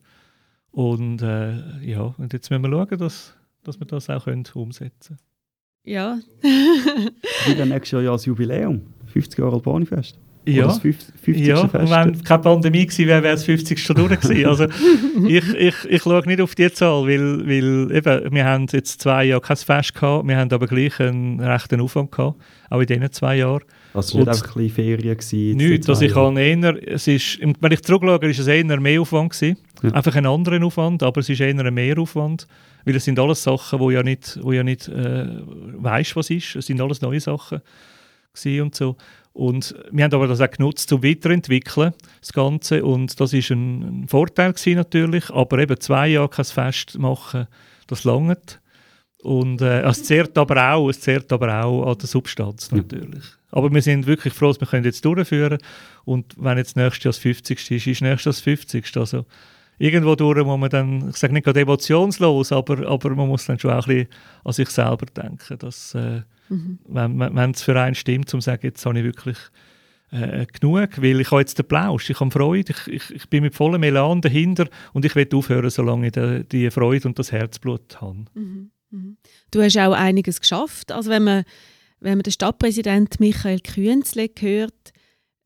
[0.71, 5.17] Und äh, ja, und jetzt müssen wir schauen, dass, dass wir das auch können umsetzen
[5.17, 5.29] können.
[5.85, 6.19] Ja.
[7.47, 8.83] Wieder nächstes Jahr ja das Jubiläum.
[9.07, 10.19] 50 Jahre Albanifest.
[10.57, 11.15] Ja, das 50.
[11.23, 11.47] 50.
[11.47, 11.91] ja Fest.
[11.93, 13.79] wenn keine Pandemie gewesen wäre, wäre es 50.
[13.83, 14.47] schon durch gewesen.
[14.47, 14.67] Also
[15.27, 19.25] ich, ich, ich schaue nicht auf die Zahl, weil, weil eben, wir haben jetzt zwei
[19.25, 23.13] Jahre kein Fest gehabt, wir haben aber gleich einen rechten Aufwand gehabt, auch in diesen
[23.13, 23.63] zwei Jahren.
[23.95, 25.17] Also es war nicht Und- einfach ein bisschen Ferien.
[25.19, 28.83] Gewesen, Nichts, also ich habe eher, es ist, wenn ich zurückschaue, ist es eher ein
[28.83, 29.57] Mehraufwand gewesen.
[29.83, 29.91] Ja.
[29.93, 32.47] Einfach ein anderer Aufwand, aber es ist eher ein Mehraufwand,
[32.85, 35.27] weil es sind alles Sachen, wo ja nicht, wo ja nicht äh,
[35.79, 36.57] weißt, was ist.
[36.57, 37.61] Es sind alles neue Sachen
[38.63, 38.97] und so.
[39.39, 42.85] Und wir haben aber das auch genutzt, um weiterentwickeln, das Ganze.
[42.85, 45.31] Und das ist ein, ein Vorteil gewesen natürlich.
[45.31, 47.47] Aber eben zwei Jahre kein Fest machen,
[47.87, 48.61] das langt.
[49.23, 52.79] Und äh, es zehrt aber auch, es zehrt aber auch an der Substanz Ja.
[52.79, 53.23] natürlich.
[53.53, 55.59] Aber wir sind wirklich froh, dass wir können jetzt durchführen
[56.05, 57.71] Und wenn jetzt nächstes Jahr das 50.
[57.71, 58.97] ist, ist nächstes Jahr das 50.
[58.97, 59.25] Also
[59.79, 63.61] irgendwo durch muss man dann, ich sage nicht gerade emotionslos, aber, aber man muss dann
[63.61, 64.09] schon auch ein bisschen
[64.43, 66.79] an sich selber denken, dass äh, Mhm.
[66.87, 69.37] wenn wenn- wenn es für einen stimmt, um zu sagen, jetzt habe ich wirklich
[70.11, 73.43] äh, genug, weil ich habe jetzt den Plausch, ich habe Freude, ich, ich, ich bin
[73.43, 77.31] mit vollem Elan dahinter und ich will aufhören, solange ich die, die Freude und das
[77.31, 78.25] Herzblut habe.
[78.33, 78.71] Mhm.
[78.91, 79.17] Mhm.
[79.51, 80.93] Du hast auch einiges geschafft.
[80.93, 81.45] Also wenn man,
[82.01, 84.93] wenn man den Stadtpräsident Michael Künzle hört,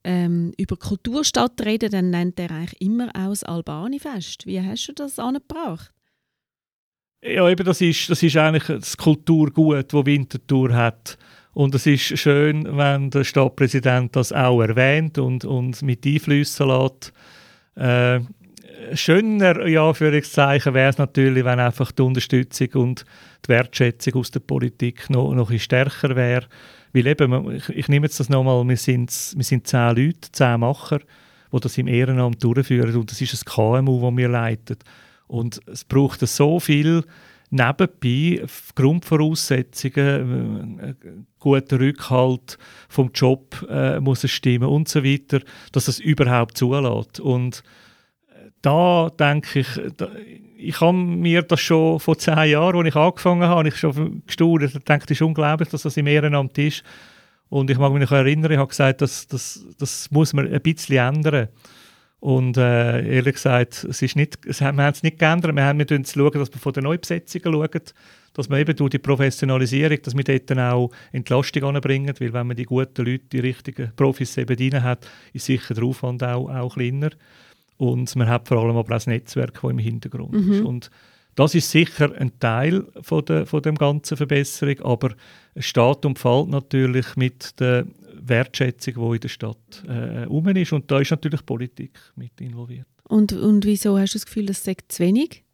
[0.05, 4.47] ähm, über Kulturstadt reden, dann nennt er eigentlich immer auch das Albani-Fest.
[4.47, 5.91] Wie hast du das angebracht?
[7.25, 11.17] Ja, eben, das ist, das ist eigentlich das Kulturgut, das Winterthur hat.
[11.55, 17.13] Und es ist schön, wenn der Stadtpräsident das auch erwähnt und, und mit einflüssen lässt.
[17.77, 18.21] Äh,
[18.95, 23.05] schöner, ja, für Zeichen wäre es natürlich, wenn einfach die Unterstützung und
[23.45, 26.47] die Wertschätzung aus der Politik noch, noch ein stärker wäre.
[26.93, 30.59] Weil eben, ich, ich nehme jetzt das nochmal, wir sind, wir sind zehn Leute, zehn
[30.59, 30.99] Macher,
[31.53, 34.79] die das im Ehrenamt durchführen und das ist ein KMU, das wir leiten.
[35.33, 37.05] Und es braucht so viel
[37.49, 40.95] nebenbei, Grundvoraussetzungen, äh,
[41.39, 42.59] guter Rückhalt
[42.91, 45.41] vom Job äh, muss es stimmen und so weiter,
[45.73, 47.19] dass es überhaupt zulässt.
[47.19, 47.63] Und
[48.29, 50.11] äh, da denke ich, da,
[50.59, 54.65] ich habe mir das schon vor zehn Jahren, als ich angefangen habe, ich schon gestaunt,
[54.65, 56.83] ich denke, es ist unglaublich, dass das im Ehrenamt ist.
[57.49, 60.61] Und ich mag mich noch erinnern, ich habe gesagt, das, das, das muss man ein
[60.61, 61.49] bisschen ändern.
[62.23, 65.57] Und äh, ehrlich gesagt, es ist nicht, es, wir haben es nicht geändert.
[65.57, 67.83] Wir haben wir schauen, dass wir von den Neubesetzungen schauen,
[68.35, 72.47] dass wir eben durch die Professionalisierung, dass wir dort dann auch Entlastung anbringen, weil wenn
[72.47, 76.49] man die guten Leute, die richtigen Profis eben drin hat, ist sicher der Aufwand auch,
[76.49, 77.11] auch kleiner.
[77.77, 80.53] Und man hat vor allem aber auch das Netzwerk, das im Hintergrund Mhm.
[80.53, 80.61] ist.
[80.61, 80.91] Und
[81.35, 85.15] das ist sicher ein Teil von der, von dem ganzen Verbesserung, aber
[85.55, 87.85] es steht und fällt natürlich mit der
[88.29, 90.73] Wertschätzung, die in der Stadt äh, rum ist.
[90.73, 92.87] Und da ist natürlich Politik mit involviert.
[93.05, 95.45] Und, und wieso hast du das Gefühl, das sagt zu wenig?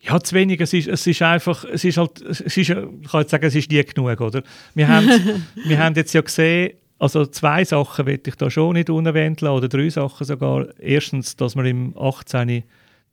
[0.00, 0.60] Ja, zu wenig.
[0.60, 3.54] Es ist, es ist einfach, es ist halt, es ist, ich kann jetzt sagen, es
[3.54, 4.42] ist nie genug, oder?
[4.74, 5.08] Wir haben,
[5.66, 9.56] wir haben jetzt ja gesehen, also zwei Sachen will ich da schon nicht unerwähnt lassen,
[9.56, 10.68] oder drei Sachen sogar.
[10.78, 12.48] Erstens, dass man im 18.
[12.48, 12.64] den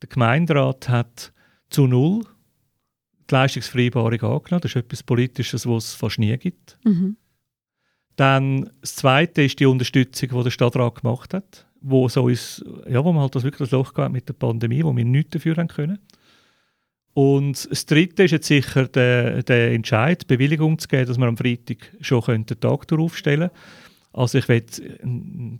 [0.08, 1.32] Gemeinderat hat
[1.70, 2.24] zu null
[3.30, 4.60] die Leistungsvereinbarung angenommen.
[4.60, 6.78] Das ist etwas Politisches, was es fast nie gibt.
[6.84, 7.16] Mhm.
[8.16, 13.04] Dann das Zweite ist die Unterstützung, die der Stadtrat gemacht hat, wo, so ist, ja,
[13.04, 15.56] wo man halt das wirklich das Loch gehabt mit der Pandemie, wo wir nichts dafür
[15.56, 15.98] haben können.
[17.12, 21.26] Und das Dritte ist jetzt sicher der, der Entscheid, die Bewilligung zu geben, dass wir
[21.26, 23.50] am Freitag schon können den Tag aufstellen
[24.12, 24.64] Also ich will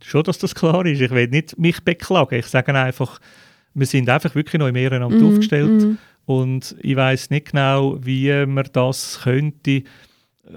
[0.03, 1.01] schon, dass das klar ist.
[1.01, 2.39] Ich will nicht mich beklagen.
[2.41, 3.21] Ich sage einfach,
[3.73, 5.83] wir sind einfach wirklich noch im Ehrenamt Mhm, aufgestellt.
[5.83, 5.99] mhm.
[6.27, 9.85] Und ich weiß nicht genau, wie man das könnte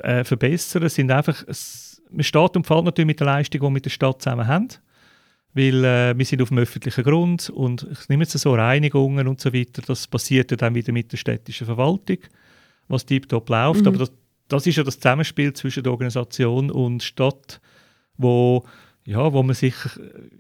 [0.02, 0.84] äh, verbessern.
[0.84, 3.86] Es sind einfach, es, man steht und fällt natürlich mit der Leistung, die wir mit
[3.86, 4.68] der Stadt zusammen haben.
[5.54, 9.42] Weil äh, wir sind auf dem öffentlichen Grund und ich nehme jetzt so Reinigungen und
[9.42, 12.18] so weiter, das passiert ja dann wieder mit der städtischen Verwaltung,
[12.88, 13.82] was tiptop läuft.
[13.82, 13.88] Mhm.
[13.88, 14.12] Aber das,
[14.48, 17.60] das ist ja das Zusammenspiel zwischen der Organisation und Stadt,
[18.18, 18.66] wo,
[19.06, 19.74] ja, wo man sich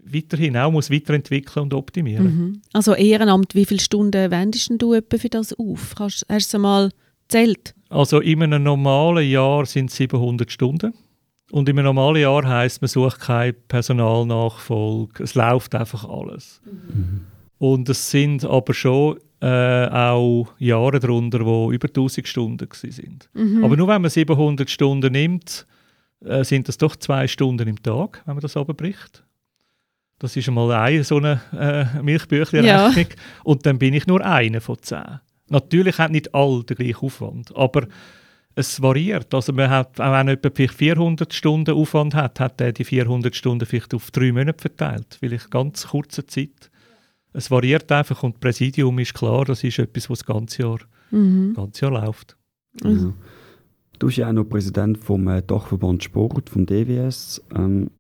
[0.06, 2.62] weiterhin auch muss weiterentwickeln und optimieren Mhm.
[2.74, 5.96] Also Ehrenamt, wie viele Stunden wendest du etwa für das auf?
[5.98, 6.92] Kannst, hast du es mal
[7.28, 7.74] gezählt?
[7.90, 10.94] Also in einem normalen Jahr sind es 700 Stunden,
[11.52, 15.24] Und im normalen Jahr heisst, man sucht keine Personalnachfolge.
[15.24, 16.62] Es läuft einfach alles.
[16.66, 17.22] Mhm.
[17.58, 23.30] Und es sind aber schon äh, auch Jahre darunter, wo über 1000 Stunden sind.
[23.34, 23.64] Mhm.
[23.64, 25.66] Aber nur wenn man 700 Stunden nimmt,
[26.26, 29.24] äh, sind das doch zwei Stunden im Tag, wenn man das abbricht.
[30.20, 33.06] Das ist einmal eine so eine äh, Milchbüchlein-Rechnung.
[33.08, 33.16] Ja.
[33.44, 35.20] Und dann bin ich nur eine von zehn.
[35.50, 37.88] Natürlich hat nicht alle den gleichen Aufwand, aber
[38.58, 39.34] es variiert.
[39.34, 43.66] Also man hat, auch wenn jemand 400 Stunden Aufwand hat, hat er die 400 Stunden
[43.68, 46.72] vielleicht auf drei Monate verteilt, vielleicht ganz kurze Zeit.
[47.34, 50.80] Es variiert einfach und das Präsidium ist klar, das ist etwas, was das ganze Jahr,
[51.12, 51.54] mhm.
[51.54, 52.36] ganze Jahr läuft.
[52.84, 53.14] Mhm.
[54.00, 57.44] Du bist ja auch noch Präsident vom äh, Dachverband Sport, vom DWS.
[57.56, 57.92] Ähm,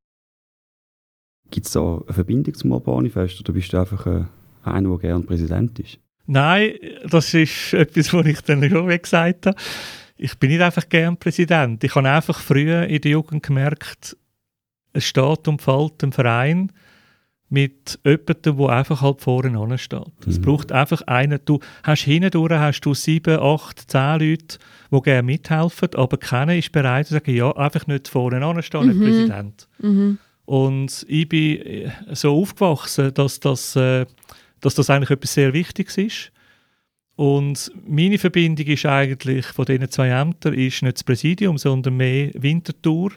[1.51, 4.23] Gibt es da eine Verbindung zum Albanifest oder bist du einfach äh,
[4.63, 5.99] einer, der gerne Präsident ist?
[6.25, 6.73] Nein,
[7.07, 9.55] das ist etwas, was ich dann schon gesagt habe.
[10.17, 11.83] Ich bin nicht einfach gern Präsident.
[11.83, 14.17] Ich habe einfach früher in der Jugend gemerkt,
[14.93, 16.71] es steht und fällt ein Verein
[17.49, 19.99] mit jemandem, der einfach halt vorne steht.
[19.99, 20.31] Mhm.
[20.31, 21.39] Es braucht einfach einen.
[21.45, 24.57] Du hast hindurch hast du sieben, acht, zehn Leute,
[24.91, 28.87] die gerne mithelfen, aber keiner ist bereit zu sagen, ja, einfach nicht vorne stehen, mhm.
[28.87, 29.67] nicht Präsident.
[29.79, 30.17] Mhm.
[30.45, 34.05] Und ich bin äh, so aufgewachsen, dass das, äh,
[34.61, 36.31] dass das eigentlich etwas sehr Wichtiges ist.
[37.17, 42.29] Und meine Verbindung ist eigentlich von diesen zwei Ämtern ist nicht das Präsidium, sondern mehr
[42.35, 43.11] Winterthur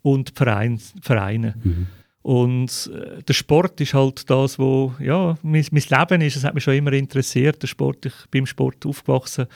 [0.00, 1.54] und Verein, Vereine.
[1.62, 1.86] Mhm.
[2.22, 6.36] Und äh, der Sport ist halt das, wo ja, mein, mein Leben ist.
[6.36, 7.60] Es hat mich schon immer interessiert.
[7.60, 9.46] Der Sport, ich bin im Sport aufgewachsen.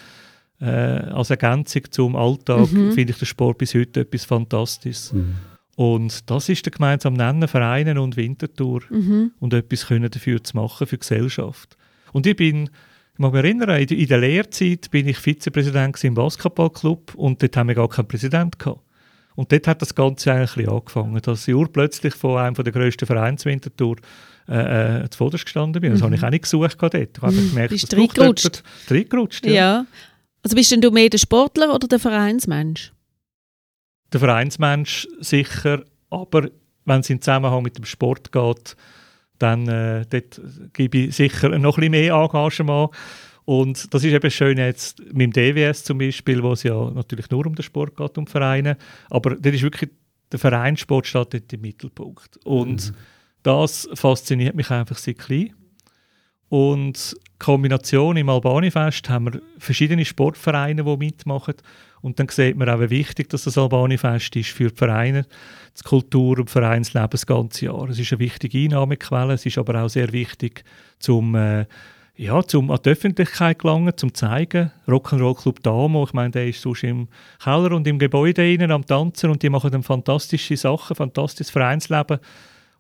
[0.61, 2.93] Äh, als Ergänzung zum Alltag mhm.
[2.93, 5.15] finde ich den Sport bis heute etwas Fantastisches.
[5.15, 5.37] Mhm.
[5.77, 8.83] Und das ist der gemeinsam Nennen, Vereinen und Winterthur.
[8.91, 9.33] Mhm.
[9.41, 11.79] Und etwas können dafür zu machen, für die Gesellschaft.
[12.13, 12.69] Und ich bin,
[13.17, 17.69] ich mag mich erinnern, in der Lehrzeit bin ich Vizepräsident im Basketballclub und dort haben
[17.69, 18.81] wir gar keinen Präsident gehabt.
[19.35, 23.45] Und dort hat das Ganze eigentlich angefangen, dass ich urplötzlich von einem der grössten Vereins
[23.45, 23.97] Winterthur
[24.49, 25.93] äh, äh, zu gestanden bin.
[25.93, 26.05] Das mhm.
[26.05, 26.95] habe ich auch nicht gesucht dort.
[26.95, 28.63] Ich habe gemerkt, bist du reingerutscht?
[28.89, 29.53] Reingerutscht, ja.
[29.53, 29.87] ja.
[30.43, 32.93] Also bist denn du mehr der Sportler oder der Vereinsmensch?
[34.13, 36.49] der Vereinsmensch sicher, aber
[36.85, 38.77] wenn es in Zusammenhang mit dem Sport geht,
[39.39, 40.41] dann äh, dort
[40.73, 42.91] gebe ich sicher noch ein bisschen mehr Engagement.
[43.45, 47.31] Und das ist eben schön jetzt mit dem DWS zum Beispiel, wo es ja natürlich
[47.31, 48.77] nur um den Sport geht, um Vereine,
[49.09, 49.91] aber das ist wirklich
[50.33, 52.39] der Vereinssport steht dort im Mittelpunkt.
[52.45, 52.97] Und mhm.
[53.43, 55.55] das fasziniert mich einfach sehr klein.
[56.49, 61.55] Und Kombination im Albanifest haben wir verschiedene Sportvereine, die mitmachen.
[62.01, 65.27] Und dann sieht man auch, wie wichtig dass das Albani-Fest ist für die Vereine,
[65.79, 67.89] die Kultur und Vereinsleben das ganze Jahr.
[67.89, 70.65] Es ist eine wichtige Einnahmequelle, es ist aber auch sehr wichtig,
[70.99, 71.67] zum, äh,
[72.17, 74.71] ja, zum an die Öffentlichkeit gelangen, zum zeigen.
[74.87, 77.09] Rock'n'Roll Club Damo, ich meine, der ist sonst im
[77.43, 82.19] Keller und im Gebäude innen am Tanzen und die machen dann fantastische Sachen, fantastisches Vereinsleben.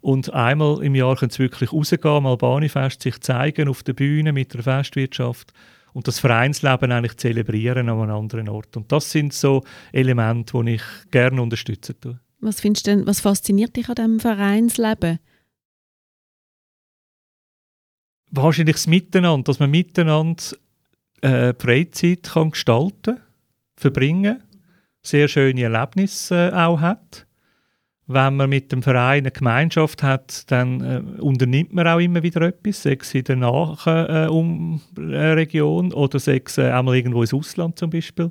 [0.06, 4.32] Und einmal im Jahr können sie wirklich rausgehen, am Albani-Fest, sich zeigen auf der Bühne
[4.32, 5.52] mit der Festwirtschaft
[5.94, 8.76] und das Vereinsleben eigentlich zelebrieren an einem anderen Ort.
[8.76, 12.20] Und das sind so Elemente, die ich gerne unterstützen tue.
[12.38, 15.18] Was findest denn, was fasziniert dich an diesem Vereinsleben?
[18.30, 20.44] Wahrscheinlich das Miteinander, dass man miteinander
[21.22, 23.18] äh, Freizeit kann gestalten,
[23.76, 24.40] verbringen,
[25.02, 27.25] sehr schöne Erlebnisse äh, auch hat
[28.08, 32.42] wenn man mit dem Verein eine Gemeinschaft hat, dann äh, unternimmt man auch immer wieder
[32.42, 34.70] etwas, sei es in der Nachregion
[35.90, 38.30] äh, oder sei es äh, einmal irgendwo ins Ausland zum Beispiel.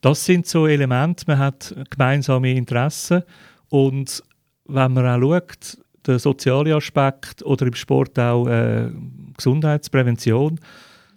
[0.00, 3.24] Das sind so Elemente, man hat gemeinsame Interessen
[3.68, 4.22] und
[4.64, 8.90] wenn man auch schaut, der soziale Aspekt oder im Sport auch äh,
[9.36, 10.58] Gesundheitsprävention,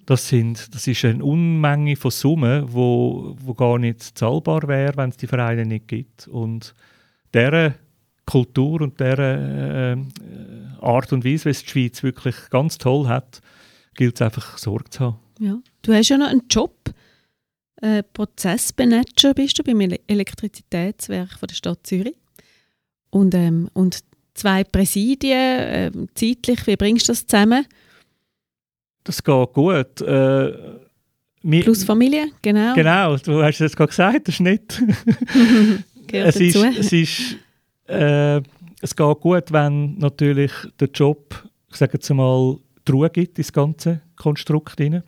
[0.06, 5.12] das, sind, das ist eine Unmenge von Summen, wo, wo gar nicht zahlbar wäre, wenn
[5.12, 6.28] es die Vereine nicht gibt.
[6.28, 6.74] Und
[7.34, 7.76] dieser
[8.26, 9.98] Kultur und dieser äh,
[10.80, 13.42] Art und Weise, wie es die Schweiz wirklich ganz toll hat,
[13.96, 15.20] gilt es einfach Sorge zu haben.
[15.40, 15.60] Ja.
[15.82, 16.76] Du hast ja noch einen Job.
[17.82, 22.16] Äh, Prozessmanager bist du beim Elektrizitätswerk von der Stadt Zürich.
[23.10, 24.00] Und, ähm, und
[24.34, 27.66] zwei Präsidien, äh, zeitlich, wie bringst du das zusammen?
[29.04, 30.02] Das geht gut.
[30.02, 30.54] Äh,
[31.42, 32.76] Plus Familie, genau.
[32.76, 34.80] Genau, du hast es gerade gesagt, das ist nicht.
[36.14, 37.38] es ist, es ist
[37.88, 38.42] äh,
[38.82, 43.54] es geht gut, wenn natürlich der Job, ich sage jetzt mal, die Ruhe gibt ins
[43.54, 45.04] ganze Konstrukt rein.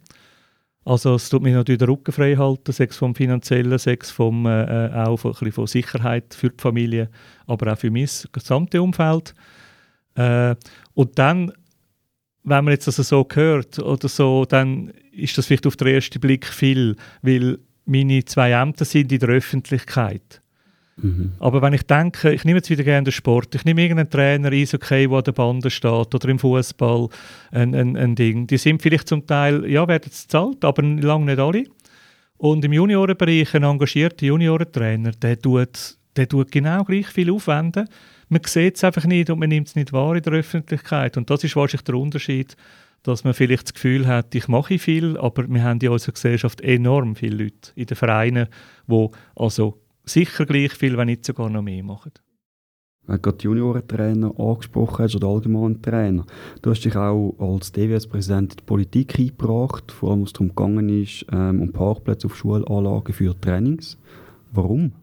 [0.86, 4.88] Also es tut mir natürlich den Rücken frei halten, sechs vom finanziellen, sechs vom äh,
[4.88, 7.10] äh, auch von, von Sicherheit für die Familie,
[7.48, 9.34] aber auch für mein gesamte Umfeld.
[10.16, 10.56] Äh,
[10.94, 11.54] und dann,
[12.44, 16.20] wenn man jetzt das so hört oder so, dann ist das vielleicht auf den ersten
[16.20, 20.43] Blick viel, weil meine zwei Ämter sind in der Öffentlichkeit.
[20.98, 21.34] Mhm.
[21.40, 24.52] Aber wenn ich denke, ich nehme jetzt wieder gerne den Sport, ich nehme irgendeinen Trainer,
[24.52, 27.10] Eishockey, der an der Bande steht, oder im Fußball,
[27.52, 31.40] ein, ein, ein Ding, die sind vielleicht zum Teil, ja, werden zahlt, aber lange nicht
[31.40, 31.64] alle.
[32.38, 37.88] Und im Juniorenbereich ein engagierter Juniorentrainer, der tut, der tut genau gleich viel aufwenden.
[38.30, 41.18] Man sieht es einfach nicht und man nimmt es nicht wahr in der Öffentlichkeit.
[41.18, 42.56] Und das ist wahrscheinlich der Unterschied,
[43.04, 46.62] dass man vielleicht das Gefühl hat, ich mache viel, aber wir haben in unserer Gesellschaft
[46.62, 48.48] enorm viele Leute in den Vereinen,
[48.88, 52.12] die also sicher gleich viel, wenn nicht sogar noch mehr machen.
[53.06, 56.26] Wenn du gerade Juniorentrainer angesprochen hast oder allgemein Trainer,
[56.62, 60.88] du hast dich auch als DWS-Präsident in die Politik eingebracht, vor allem, was darum gegangen
[60.88, 63.98] ist, ähm, um Parkplätze auf Schulanlagen für Trainings.
[64.54, 64.94] Warum?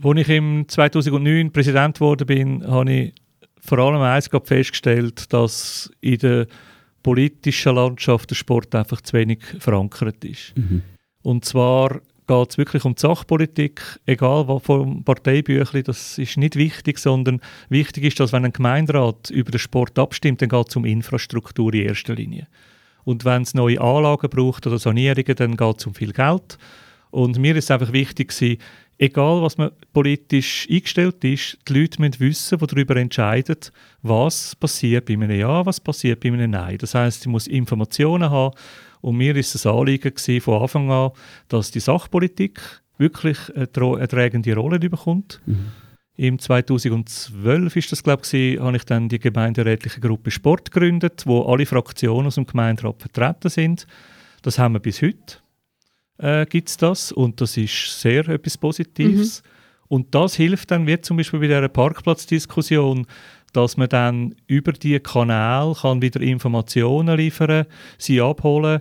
[0.00, 3.14] Als ich im 2009 Präsident geworden bin, habe ich
[3.60, 6.46] vor allem eins festgestellt, dass in der
[7.02, 10.56] politischen Landschaft der Sport einfach zu wenig verankert ist.
[10.56, 10.82] Mhm.
[11.22, 16.54] Und zwar geht es wirklich um die Sachpolitik, egal was vom Parteibüchlein, das ist nicht
[16.54, 20.76] wichtig, sondern wichtig ist, dass wenn ein Gemeinderat über den Sport abstimmt, dann geht es
[20.76, 22.46] um Infrastruktur in erster Linie.
[23.02, 26.56] Und wenn es neue Anlagen braucht oder Sanierungen, dann geht es um viel Geld.
[27.10, 28.58] Und mir ist einfach wichtig gewesen,
[28.96, 33.58] egal was man politisch eingestellt ist, die Leute müssen wissen, die darüber entscheiden,
[34.02, 36.78] was passiert bei einem Ja, was passiert bei einem Nein.
[36.78, 38.54] Das heißt, sie muss Informationen haben
[39.00, 41.10] und mir ist es ein Anliegen gewesen, von Anfang an,
[41.48, 42.60] dass die Sachpolitik
[42.98, 45.40] wirklich eine, eine tragende Rolle bekommt.
[45.46, 45.68] Mhm.
[46.16, 51.42] Im 2012 ist das, glaube ich, habe ich dann die gemeinderätliche Gruppe Sport gegründet, wo
[51.44, 53.86] alle Fraktionen aus dem Gemeinderat vertreten sind.
[54.42, 55.38] Das haben wir bis heute.
[56.18, 59.42] Äh, gibt's das und das ist sehr etwas Positives.
[59.42, 59.48] Mhm.
[59.88, 63.06] Und das hilft dann, wie zum Beispiel bei dieser Parkplatzdiskussion,
[63.52, 67.66] dass man dann über die Kanäle kann wieder Informationen liefern,
[67.98, 68.80] sie abholen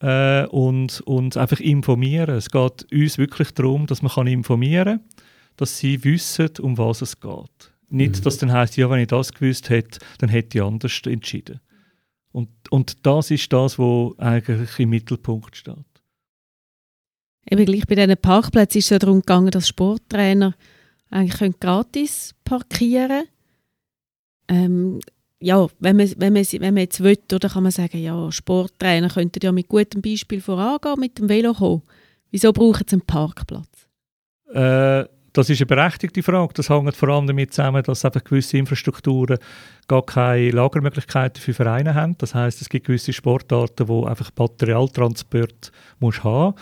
[0.00, 2.36] äh, und, und einfach informieren.
[2.36, 5.22] Es geht uns wirklich darum, dass man kann informieren kann,
[5.56, 7.72] dass sie wissen, um was es geht.
[7.88, 8.22] Nicht, mhm.
[8.22, 11.60] dass dann heißt, ja, wenn ich das gewusst hätte, dann hätte ich anders entschieden.
[12.32, 15.76] Und, und das ist das, was eigentlich im Mittelpunkt steht.
[17.48, 20.54] Eben gleich bei diesen Parkplätzen ist es ja darum gegangen, dass Sporttrainer
[21.10, 23.33] eigentlich gratis parkieren können
[24.48, 25.00] ähm,
[25.40, 29.10] ja, wenn man, wenn, man, wenn man jetzt will, oder kann man sagen, ja, Sporttrainer
[29.10, 31.82] könnten ja mit gutem Beispiel vorangehen, mit dem Velo kommen.
[32.30, 33.86] Wieso brauchen sie einen Parkplatz?
[34.52, 35.04] Äh,
[35.34, 36.54] das ist eine berechtigte Frage.
[36.54, 39.38] Das hängt vor allem damit zusammen, dass einfach gewisse Infrastrukturen
[39.88, 42.16] gar keine Lagermöglichkeiten für Vereine haben.
[42.18, 46.54] Das heißt, es gibt gewisse Sportarten, wo einfach Materialtransport muss haben.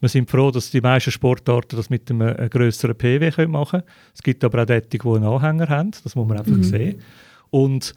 [0.00, 3.92] Wir sind froh, dass die meisten Sportarten das mit einem, einem grösseren PW machen können.
[4.14, 5.90] Es gibt aber auch dort, die einen Anhänger haben.
[5.90, 6.62] Das muss man einfach mhm.
[6.62, 7.02] sehen.
[7.50, 7.94] Und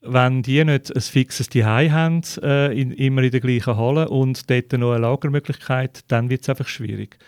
[0.00, 4.48] wenn die nicht ein fixes Zuhause haben, äh, in, immer in der gleichen Halle und
[4.48, 7.18] dort noch eine Lagermöglichkeit, dann wird es einfach schwierig.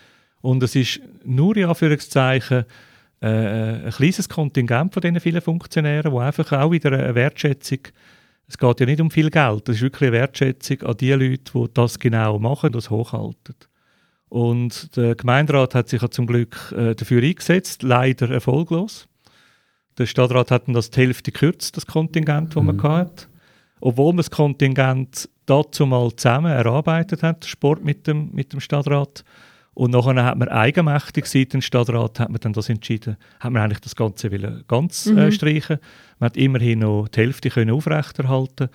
[0.40, 2.64] Und es ist nur in Anführungszeichen
[3.20, 7.80] äh, ein kleines Kontingent von diesen vielen Funktionären, wo einfach auch wieder eine Wertschätzung,
[8.46, 11.52] es geht ja nicht um viel Geld, es ist wirklich eine Wertschätzung an die Leute,
[11.54, 13.54] die das genau machen, das hochhalten.
[14.28, 19.08] Und der Gemeinderat hat sich ja zum Glück äh, dafür eingesetzt, leider erfolglos.
[19.98, 22.76] Der Stadtrat hat das die Hälfte gekürzt, das Kontingent, das mhm.
[22.76, 23.26] man hatte.
[23.80, 29.24] Obwohl man das Kontingent dazu mal zusammen erarbeitet hat, Sport mit dem, mit dem Stadtrat.
[29.72, 33.62] Und nachher hat man eigenmächtig seit dem Stadtrat hat man dann das entschieden, hat man
[33.62, 34.28] eigentlich das Ganze
[34.66, 35.18] ganz äh, mhm.
[35.18, 35.78] äh, streichen.
[36.18, 38.68] Man hat immerhin noch die Hälfte können aufrechterhalten.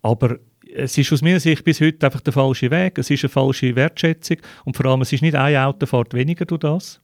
[0.00, 0.38] Aber
[0.74, 2.98] es ist aus meiner Sicht bis heute einfach der falsche Weg.
[2.98, 6.60] Es ist eine falsche Wertschätzung und vor allem es ist nicht eine Autofahrt weniger durch
[6.60, 7.00] das.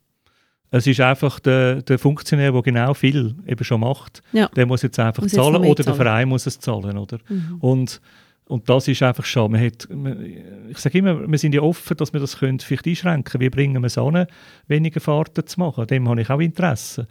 [0.77, 4.49] Es ist einfach der, der Funktionär, der genau viel eben schon macht, ja.
[4.49, 6.99] der muss jetzt einfach muss zahlen jetzt oder der Verein muss es zahlen.
[6.99, 7.19] Oder?
[7.29, 7.59] Mhm.
[7.61, 8.01] Und,
[8.47, 10.21] und das ist einfach schon, man hat, man,
[10.69, 13.43] ich sage immer, wir sind ja offen, dass wir das können vielleicht einschränken können.
[13.43, 14.27] Wie bringen wir es an,
[14.67, 15.87] weniger Fahrten zu machen?
[15.87, 17.07] Dem habe ich auch Interesse.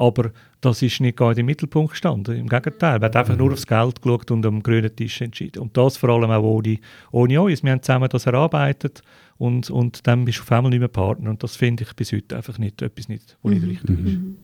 [0.00, 0.30] Aber
[0.62, 2.34] das ist nicht gar im Mittelpunkt gestanden.
[2.34, 5.60] Im Gegenteil, man hat einfach nur aufs Geld geschaut und am grünen Tisch entschieden.
[5.60, 6.78] Und das vor allem auch ohne,
[7.12, 7.62] ohne uns.
[7.62, 9.02] Wir haben zusammen das erarbeitet
[9.36, 11.28] und, und dann bist du auf einmal nicht mehr Partner.
[11.28, 13.68] Und das finde ich bis heute einfach nicht etwas, nicht, was nicht mhm.
[13.68, 14.18] richtig ist.
[14.18, 14.36] Mhm.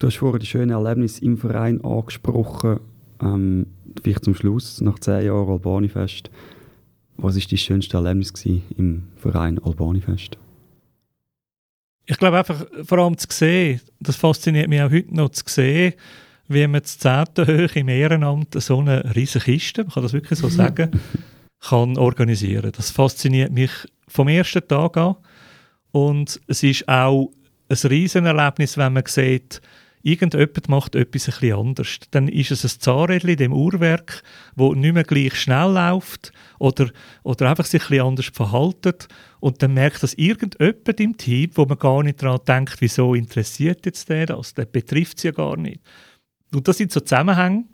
[0.00, 2.80] Du hast vorhin die schönen Erlebnisse im Verein angesprochen.
[3.22, 3.66] Ähm,
[4.02, 6.32] vielleicht zum Schluss, nach zehn Jahren Albanifest.
[7.18, 10.38] Was war dein schönste Erlebnis im Verein Albanifest?
[12.06, 15.94] Ich glaube einfach, vor allem zu sehen, das fasziniert mich auch heute noch, zu sehen,
[16.48, 17.46] wie man zu 10.
[17.46, 20.90] Höhe im Ehrenamt so eine riesige Kiste, man kann das wirklich so sagen,
[21.60, 22.72] kann organisieren.
[22.76, 23.70] Das fasziniert mich
[24.06, 25.16] vom ersten Tag an.
[25.92, 27.30] Und es ist auch
[27.68, 29.62] ein Riesenerlebnis, wenn man sieht,
[30.04, 31.98] irgendjemand macht etwas ein bisschen anders.
[32.10, 34.22] Dann ist es ein Zahnrädchen dem Uhrwerk,
[34.54, 36.90] wo nicht mehr gleich schnell läuft oder,
[37.22, 39.08] oder einfach sich ein anders verhaltet
[39.40, 43.86] und dann merkt das irgendjemand im Team, wo man gar nicht daran denkt, wieso interessiert
[43.86, 45.80] jetzt der das, der betrifft es ja gar nicht.
[46.52, 47.64] Und das sind so Zusammenhänge,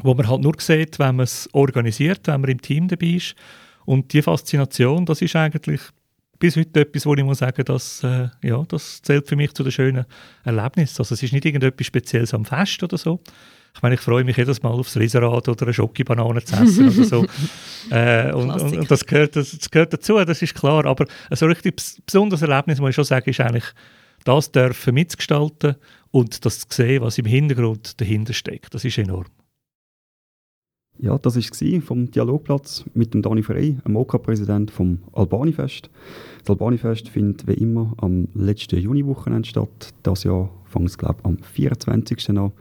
[0.00, 3.34] wo man halt nur sieht, wenn man es organisiert, wenn man im Team dabei ist.
[3.84, 5.80] Und die Faszination, das ist eigentlich
[6.38, 9.62] bis heute etwas, wo ich muss sagen, dass, äh, ja, das zählt für mich zu
[9.62, 10.04] den schönen
[10.44, 11.00] Erlebnissen.
[11.00, 13.20] Also es ist nicht irgendetwas Spezielles am Fest oder so.
[13.74, 17.04] Ich meine, ich freue mich jedes Mal aufs Riesenrad oder eine Schokibanane zu essen oder
[17.04, 17.26] so.
[17.90, 20.84] Äh, und, und, und, das, gehört, das, das, gehört dazu, das ist klar.
[20.84, 23.64] Aber ein so richtig besonderes Erlebnis, muss ich schon sagen, ist eigentlich
[24.24, 25.76] das dürfen mitgestalten
[26.10, 28.74] und das zu sehen, was im Hintergrund dahinter steckt.
[28.74, 29.24] Das ist enorm.
[31.00, 35.90] Ja, das war vom Dialogplatz mit dem Dani Frey, dem OK-Präsident vom Albanifest.
[36.40, 39.94] Das Albanifest findet wie immer am letzten Juniwochenende statt.
[40.02, 42.30] Das Jahr fängt es, glaube ich, am 24.
[42.30, 42.52] an.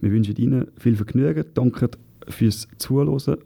[0.00, 1.90] Wir wünschen Ihnen viel Vergnügen, danke
[2.28, 3.38] fürs Zuhören.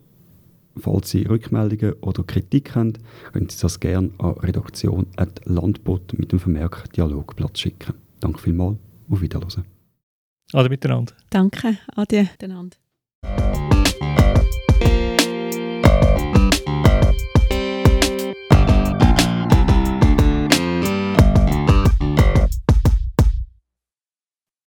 [0.76, 2.94] Falls Sie Rückmeldungen oder Kritik haben,
[3.32, 7.94] können Sie das gerne an redaktion.landbot mit dem Vermerk Dialogplatz schicken.
[8.18, 8.78] Danke vielmals,
[9.08, 9.64] auf Wiederhören.
[10.52, 11.12] Ade miteinander.
[11.30, 12.76] Danke, ade miteinander.